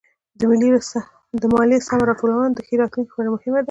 [1.41, 3.59] د ماليې سمه راټولونه د ښه راتلونکي لپاره مهمه ده.